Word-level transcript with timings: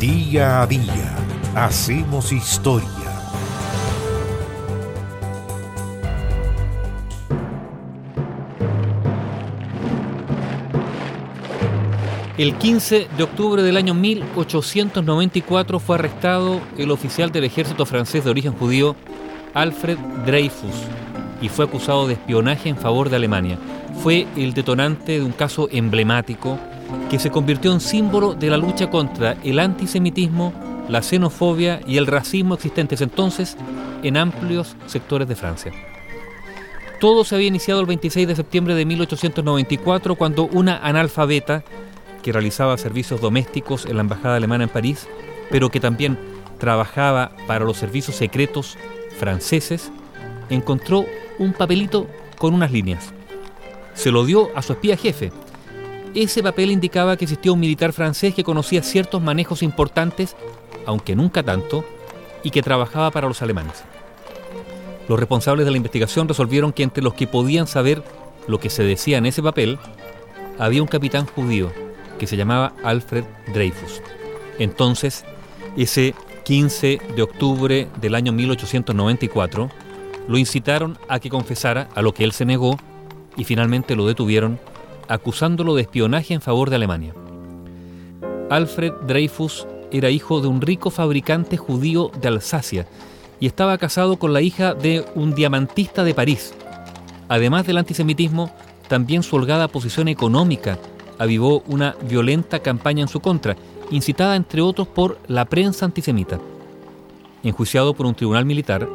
Día 0.00 0.62
a 0.62 0.66
día 0.68 1.16
hacemos 1.56 2.30
historia. 2.30 2.88
El 12.36 12.54
15 12.54 13.08
de 13.16 13.22
octubre 13.24 13.64
del 13.64 13.76
año 13.76 13.94
1894 13.94 15.80
fue 15.80 15.96
arrestado 15.96 16.60
el 16.76 16.92
oficial 16.92 17.32
del 17.32 17.42
ejército 17.42 17.84
francés 17.84 18.22
de 18.22 18.30
origen 18.30 18.52
judío 18.52 18.94
Alfred 19.52 19.98
Dreyfus 20.24 20.76
y 21.42 21.48
fue 21.48 21.64
acusado 21.64 22.06
de 22.06 22.12
espionaje 22.12 22.68
en 22.68 22.76
favor 22.76 23.10
de 23.10 23.16
Alemania. 23.16 23.58
Fue 24.02 24.26
el 24.36 24.54
detonante 24.54 25.18
de 25.18 25.24
un 25.24 25.32
caso 25.32 25.68
emblemático 25.72 26.58
que 27.10 27.18
se 27.18 27.30
convirtió 27.30 27.72
en 27.72 27.80
símbolo 27.80 28.34
de 28.34 28.48
la 28.48 28.56
lucha 28.56 28.90
contra 28.90 29.36
el 29.42 29.58
antisemitismo, 29.58 30.52
la 30.88 31.02
xenofobia 31.02 31.80
y 31.86 31.96
el 31.96 32.06
racismo 32.06 32.54
existentes 32.54 33.00
entonces 33.00 33.56
en 34.02 34.16
amplios 34.16 34.76
sectores 34.86 35.28
de 35.28 35.34
Francia. 35.34 35.72
Todo 37.00 37.24
se 37.24 37.34
había 37.34 37.48
iniciado 37.48 37.80
el 37.80 37.86
26 37.86 38.28
de 38.28 38.36
septiembre 38.36 38.74
de 38.74 38.84
1894 38.84 40.14
cuando 40.14 40.44
una 40.44 40.78
analfabeta 40.78 41.64
que 42.22 42.32
realizaba 42.32 42.78
servicios 42.78 43.20
domésticos 43.20 43.84
en 43.86 43.96
la 43.96 44.02
Embajada 44.02 44.36
Alemana 44.36 44.64
en 44.64 44.70
París, 44.70 45.08
pero 45.50 45.70
que 45.70 45.80
también 45.80 46.18
trabajaba 46.58 47.32
para 47.46 47.64
los 47.64 47.76
servicios 47.76 48.16
secretos 48.16 48.76
franceses, 49.18 49.90
encontró 50.50 51.04
un 51.38 51.52
papelito 51.52 52.08
con 52.36 52.54
unas 52.54 52.72
líneas. 52.72 53.12
Se 53.98 54.12
lo 54.12 54.24
dio 54.24 54.56
a 54.56 54.62
su 54.62 54.74
espía 54.74 54.96
jefe. 54.96 55.32
Ese 56.14 56.40
papel 56.40 56.70
indicaba 56.70 57.16
que 57.16 57.24
existía 57.24 57.50
un 57.50 57.58
militar 57.58 57.92
francés 57.92 58.32
que 58.32 58.44
conocía 58.44 58.80
ciertos 58.84 59.20
manejos 59.20 59.60
importantes, 59.60 60.36
aunque 60.86 61.16
nunca 61.16 61.42
tanto, 61.42 61.84
y 62.44 62.50
que 62.50 62.62
trabajaba 62.62 63.10
para 63.10 63.26
los 63.26 63.42
alemanes. 63.42 63.82
Los 65.08 65.18
responsables 65.18 65.66
de 65.66 65.72
la 65.72 65.78
investigación 65.78 66.28
resolvieron 66.28 66.72
que 66.72 66.84
entre 66.84 67.02
los 67.02 67.14
que 67.14 67.26
podían 67.26 67.66
saber 67.66 68.04
lo 68.46 68.60
que 68.60 68.70
se 68.70 68.84
decía 68.84 69.18
en 69.18 69.26
ese 69.26 69.42
papel, 69.42 69.80
había 70.60 70.80
un 70.80 70.88
capitán 70.88 71.26
judío 71.26 71.72
que 72.20 72.28
se 72.28 72.36
llamaba 72.36 72.74
Alfred 72.84 73.24
Dreyfus. 73.52 74.00
Entonces, 74.60 75.24
ese 75.76 76.14
15 76.44 77.00
de 77.16 77.22
octubre 77.22 77.88
del 78.00 78.14
año 78.14 78.30
1894, 78.30 79.68
lo 80.28 80.38
incitaron 80.38 80.96
a 81.08 81.18
que 81.18 81.30
confesara 81.30 81.88
a 81.96 82.02
lo 82.02 82.14
que 82.14 82.22
él 82.22 82.30
se 82.30 82.44
negó 82.44 82.78
y 83.38 83.44
finalmente 83.44 83.96
lo 83.96 84.06
detuvieron 84.06 84.58
acusándolo 85.08 85.74
de 85.74 85.82
espionaje 85.82 86.34
en 86.34 86.42
favor 86.42 86.68
de 86.68 86.76
Alemania. 86.76 87.14
Alfred 88.50 88.92
Dreyfus 89.06 89.66
era 89.90 90.10
hijo 90.10 90.42
de 90.42 90.48
un 90.48 90.60
rico 90.60 90.90
fabricante 90.90 91.56
judío 91.56 92.10
de 92.20 92.28
Alsacia 92.28 92.86
y 93.40 93.46
estaba 93.46 93.78
casado 93.78 94.18
con 94.18 94.34
la 94.34 94.42
hija 94.42 94.74
de 94.74 95.04
un 95.14 95.34
diamantista 95.34 96.04
de 96.04 96.12
París. 96.12 96.52
Además 97.28 97.66
del 97.66 97.78
antisemitismo, 97.78 98.50
también 98.88 99.22
su 99.22 99.36
holgada 99.36 99.68
posición 99.68 100.08
económica 100.08 100.78
avivó 101.18 101.62
una 101.66 101.94
violenta 102.08 102.58
campaña 102.60 103.02
en 103.02 103.08
su 103.08 103.20
contra, 103.20 103.56
incitada 103.90 104.36
entre 104.36 104.60
otros 104.62 104.88
por 104.88 105.18
la 105.28 105.44
prensa 105.44 105.84
antisemita. 105.84 106.38
Enjuiciado 107.42 107.94
por 107.94 108.06
un 108.06 108.14
tribunal 108.14 108.44
militar, 108.44 108.88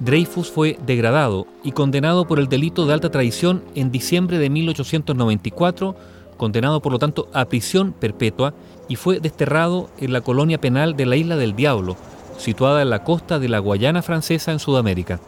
Dreyfus 0.00 0.50
fue 0.50 0.78
degradado 0.84 1.46
y 1.62 1.72
condenado 1.72 2.26
por 2.26 2.38
el 2.38 2.48
delito 2.48 2.86
de 2.86 2.94
alta 2.94 3.10
traición 3.10 3.62
en 3.74 3.90
diciembre 3.90 4.38
de 4.38 4.50
1894, 4.50 5.94
condenado 6.36 6.80
por 6.80 6.92
lo 6.92 6.98
tanto 6.98 7.28
a 7.32 7.44
prisión 7.44 7.92
perpetua 7.92 8.54
y 8.88 8.96
fue 8.96 9.20
desterrado 9.20 9.90
en 9.98 10.12
la 10.12 10.22
colonia 10.22 10.60
penal 10.60 10.96
de 10.96 11.06
la 11.06 11.16
Isla 11.16 11.36
del 11.36 11.54
Diablo, 11.54 11.96
situada 12.38 12.82
en 12.82 12.90
la 12.90 13.04
costa 13.04 13.38
de 13.38 13.48
la 13.48 13.58
Guayana 13.58 14.02
francesa 14.02 14.52
en 14.52 14.58
Sudamérica. 14.58 15.20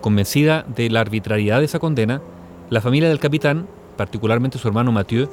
Convencida 0.00 0.64
de 0.74 0.90
la 0.90 1.00
arbitrariedad 1.00 1.60
de 1.60 1.66
esa 1.66 1.78
condena, 1.78 2.20
la 2.68 2.80
familia 2.80 3.08
del 3.08 3.20
capitán 3.20 3.68
particularmente 3.96 4.58
su 4.58 4.68
hermano 4.68 4.92
Mathieu, 4.92 5.28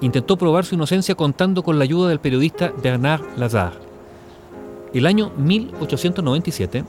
intentó 0.00 0.36
probar 0.36 0.64
su 0.64 0.74
inocencia 0.74 1.14
contando 1.14 1.62
con 1.62 1.78
la 1.78 1.84
ayuda 1.84 2.08
del 2.08 2.20
periodista 2.20 2.72
Bernard 2.82 3.22
Lazare. 3.36 3.76
El 4.92 5.06
año 5.06 5.30
1897 5.36 6.84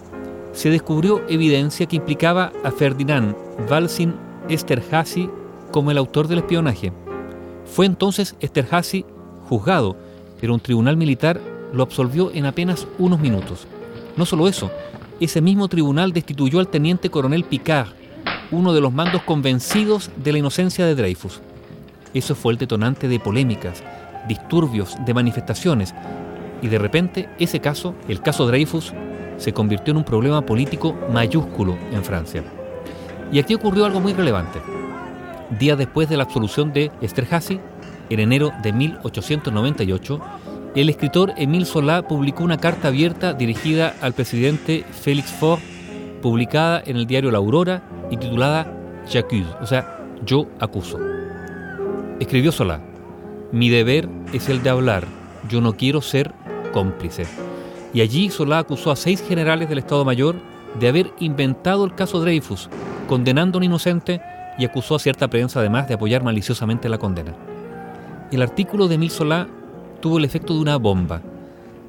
se 0.54 0.70
descubrió 0.70 1.22
evidencia 1.28 1.86
que 1.86 1.96
implicaba 1.96 2.52
a 2.64 2.72
Ferdinand 2.72 3.36
Walsin 3.70 4.14
Esterhazy 4.50 5.30
como 5.72 5.92
el 5.92 5.98
autor 5.98 6.28
del 6.28 6.40
espionaje. 6.40 6.92
Fue 7.66 7.86
entonces 7.86 8.36
Esterhazy 8.40 9.06
juzgado, 9.48 9.96
pero 10.40 10.54
un 10.54 10.60
tribunal 10.60 10.98
militar 10.98 11.40
lo 11.74 11.84
absolvió 11.84 12.32
en 12.34 12.46
apenas 12.46 12.88
unos 12.98 13.20
minutos. 13.20 13.66
No 14.18 14.26
solo 14.26 14.48
eso, 14.48 14.70
ese 15.20 15.42
mismo 15.42 15.68
tribunal 15.68 16.12
destituyó 16.12 16.60
al 16.60 16.68
teniente 16.68 17.10
coronel 17.10 17.46
Picard, 17.46 17.90
uno 18.52 18.74
de 18.74 18.82
los 18.82 18.92
mandos 18.92 19.22
convencidos 19.24 20.12
de 20.18 20.34
la 20.34 20.40
inocencia 20.40 20.86
de 20.86 20.96
Dreyfus. 20.96 21.40
Eso 22.14 22.36
fue 22.36 22.52
el 22.52 22.60
detonante 22.60 23.08
de 23.08 23.20
polémicas, 23.20 23.84
disturbios, 24.28 24.98
de 25.06 25.14
manifestaciones, 25.14 25.94
y 26.62 26.68
de 26.68 26.78
repente 26.78 27.30
ese 27.40 27.62
caso, 27.62 27.96
el 28.10 28.22
caso 28.22 28.46
Dreyfus, 28.46 28.94
se 29.42 29.54
convirtió 29.54 29.90
en 29.92 29.98
un 29.98 30.04
problema 30.04 30.46
político 30.46 30.96
mayúsculo 31.12 31.76
en 31.92 32.04
Francia. 32.04 32.44
Y 33.32 33.40
aquí 33.40 33.56
ocurrió 33.56 33.86
algo 33.86 34.00
muy 34.00 34.14
relevante. 34.14 34.60
Días 35.60 35.80
después 35.80 36.08
de 36.10 36.18
la 36.18 36.24
absolución 36.24 36.72
de 36.72 36.92
Esterhazy, 37.02 37.60
en 38.12 38.20
enero 38.20 38.52
de 38.62 38.72
1898, 38.72 40.22
el 40.76 40.90
escritor 40.90 41.34
Émile 41.38 41.66
Solá 41.66 42.08
publicó 42.08 42.44
una 42.44 42.60
carta 42.60 42.90
abierta 42.90 43.34
dirigida 43.34 43.96
al 44.02 44.14
presidente 44.14 44.86
Félix 44.92 45.32
Faure 45.32 45.62
publicada 46.22 46.84
en 46.86 46.98
el 46.98 47.08
diario 47.08 47.32
La 47.32 47.40
Aurora 47.40 47.82
y 48.12 48.18
titulada 48.18 48.72
J'accuse, 49.12 49.56
o 49.60 49.66
sea, 49.66 50.06
yo 50.24 50.48
acuso. 50.60 51.00
Escribió 52.20 52.52
Solá, 52.52 52.80
mi 53.52 53.70
deber 53.70 54.08
es 54.34 54.50
el 54.50 54.62
de 54.62 54.70
hablar, 54.70 55.06
yo 55.50 55.62
no 55.62 55.74
quiero 55.74 56.00
ser 56.00 56.32
cómplice. 56.74 57.26
Y 57.94 58.02
allí 58.02 58.30
Solá 58.30 58.60
acusó 58.60 58.92
a 58.92 58.96
seis 58.96 59.22
generales 59.22 59.70
del 59.70 59.80
Estado 59.80 60.06
Mayor 60.06 60.36
de 60.80 60.88
haber 60.88 61.12
inventado 61.20 61.84
el 61.86 61.96
caso 61.96 62.22
Dreyfus, 62.22 62.70
condenando 63.08 63.58
a 63.58 63.60
un 63.60 63.66
inocente 63.66 64.22
y 64.58 64.66
acusó 64.66 64.96
a 64.96 65.00
cierta 65.00 65.28
prensa 65.28 65.60
además 65.60 65.88
de 65.88 65.96
apoyar 65.96 66.24
maliciosamente 66.24 66.90
la 66.90 66.98
condena. 66.98 67.36
El 68.32 68.42
artículo 68.42 68.88
de 68.88 68.96
Emile 68.96 69.12
Solá 69.12 69.48
tuvo 70.00 70.18
el 70.18 70.26
efecto 70.26 70.54
de 70.54 70.62
una 70.62 70.78
bomba, 70.78 71.22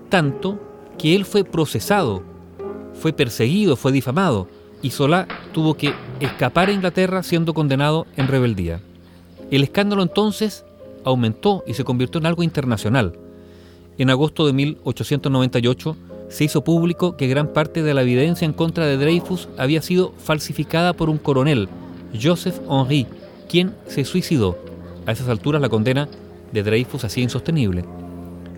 tanto 0.09 0.59
que 0.99 1.15
él 1.15 1.25
fue 1.25 1.45
procesado 1.45 2.23
fue 2.95 3.13
perseguido, 3.13 3.77
fue 3.77 3.93
difamado, 3.93 4.49
y 4.81 4.91
Solá 4.91 5.27
tuvo 5.53 5.75
que 5.75 5.95
escapar 6.21 6.69
a 6.69 6.73
Inglaterra 6.73 7.23
siendo 7.23 7.55
condenado 7.55 8.07
en 8.17 8.29
rebeldía. 8.29 8.81
El 9.51 9.63
escándalo 9.63 10.03
entonces 10.03 10.65
aumentó 11.05 11.65
y 11.67 11.75
se 11.75 11.85
convirtió 11.85 12.21
en 12.21 12.27
algo 12.27 12.43
internacional. 12.43 13.19
En 13.99 14.11
agosto 14.11 14.47
de 14.47 14.53
1898 14.53 15.97
se 16.29 16.45
hizo 16.45 16.65
público 16.65 17.17
que 17.17 17.29
gran 17.29 17.53
parte 17.53 17.83
de 17.83 17.95
la 17.95 18.03
evidencia 18.03 18.45
en 18.45 18.53
contra 18.53 18.87
de 18.87 18.97
Dreyfus 18.97 19.49
había 19.59 19.83
sido 19.83 20.13
falsificada 20.19 20.93
por 20.93 21.11
un 21.11 21.19
coronel, 21.19 21.69
Joseph 22.21 22.61
Henry, 22.71 23.07
quien 23.49 23.75
se 23.87 24.05
suicidó. 24.05 24.59
A 25.07 25.13
esas 25.13 25.29
alturas 25.29 25.61
la 25.61 25.69
condena 25.69 26.09
de 26.53 26.63
Dreyfus 26.63 27.05
hacía 27.05 27.25
insostenible. 27.25 27.85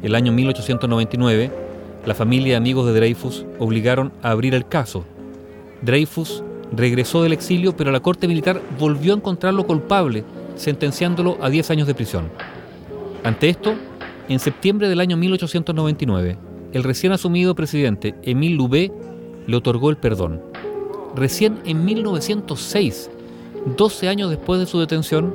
El 0.03 0.15
año 0.15 0.33
1899 0.33 1.65
la 2.07 2.15
familia 2.15 2.53
y 2.53 2.57
amigos 2.57 2.87
de 2.87 2.93
Dreyfus 2.93 3.47
obligaron 3.59 4.13
a 4.23 4.31
abrir 4.31 4.55
el 4.55 4.69
caso. 4.69 5.05
Dreyfus 5.81 6.43
regresó 6.71 7.23
del 7.23 7.33
exilio, 7.33 7.75
pero 7.77 7.93
la 7.93 8.01
Corte 8.01 8.29
Militar 8.29 8.61
volvió 8.79 9.15
a 9.15 9.17
encontrarlo 9.17 9.67
culpable, 9.67 10.23
sentenciándolo 10.55 11.39
a 11.41 11.49
10 11.49 11.71
años 11.71 11.87
de 11.87 11.95
prisión. 11.95 12.29
Ante 13.23 13.49
esto, 13.49 13.75
en 14.29 14.39
septiembre 14.39 14.89
del 14.89 15.01
año 15.01 15.17
1899, 15.17 16.39
el 16.73 16.83
recién 16.83 17.13
asumido 17.13 17.55
presidente 17.55 18.15
Émile 18.23 18.57
Loubet 18.57 18.93
le 19.47 19.57
otorgó 19.57 19.91
el 19.91 19.97
perdón. 19.97 20.41
Recién 21.15 21.61
en 21.65 21.85
1906, 21.85 23.11
12 23.77 24.09
años 24.09 24.31
después 24.31 24.59
de 24.61 24.67
su 24.67 24.81
detención, 24.81 25.33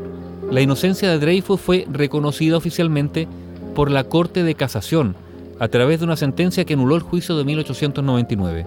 la 0.51 0.61
inocencia 0.61 1.09
de 1.09 1.19
Dreyfus 1.19 1.61
fue 1.61 1.85
reconocida 1.89 2.57
oficialmente 2.57 3.27
por 3.75 3.91
la 3.91 4.03
Corte 4.03 4.43
de 4.43 4.55
Casación, 4.55 5.15
a 5.59 5.67
través 5.67 5.99
de 5.99 6.05
una 6.05 6.17
sentencia 6.17 6.65
que 6.65 6.73
anuló 6.73 6.95
el 6.95 7.01
juicio 7.01 7.37
de 7.37 7.43
1899. 7.43 8.65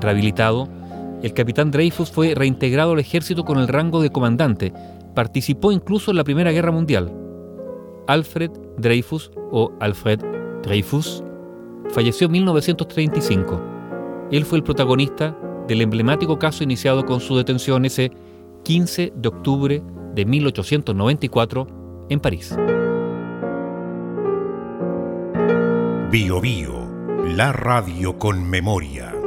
Rehabilitado, 0.00 0.68
el 1.22 1.34
capitán 1.34 1.70
Dreyfus 1.70 2.10
fue 2.10 2.34
reintegrado 2.34 2.92
al 2.92 2.98
ejército 2.98 3.44
con 3.44 3.58
el 3.58 3.68
rango 3.68 4.00
de 4.00 4.10
comandante. 4.10 4.72
Participó 5.14 5.72
incluso 5.72 6.10
en 6.10 6.16
la 6.16 6.24
Primera 6.24 6.52
Guerra 6.52 6.72
Mundial. 6.72 7.12
Alfred 8.06 8.50
Dreyfus 8.78 9.30
o 9.50 9.72
Alfred 9.80 10.20
Dreyfus 10.62 11.22
falleció 11.90 12.26
en 12.26 12.32
1935. 12.32 13.60
Él 14.30 14.44
fue 14.44 14.58
el 14.58 14.64
protagonista 14.64 15.36
del 15.68 15.82
emblemático 15.82 16.38
caso 16.38 16.64
iniciado 16.64 17.04
con 17.04 17.20
su 17.20 17.36
detención 17.36 17.84
ese 17.84 18.12
15 18.64 19.12
de 19.14 19.28
octubre 19.28 19.82
de 20.14 20.24
1894 20.24 21.66
en 22.08 22.20
París. 22.20 22.56
Bio 26.10 26.40
Bio, 26.40 26.88
la 27.24 27.52
radio 27.52 28.18
con 28.18 28.48
memoria. 28.48 29.21